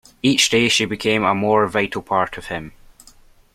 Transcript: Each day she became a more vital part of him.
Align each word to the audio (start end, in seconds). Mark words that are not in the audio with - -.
Each 0.23 0.49
day 0.49 0.67
she 0.67 0.85
became 0.85 1.23
a 1.23 1.35
more 1.35 1.67
vital 1.67 2.01
part 2.01 2.35
of 2.35 2.47
him. 2.47 2.71